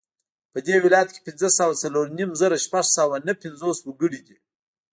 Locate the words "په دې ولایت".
0.53-1.09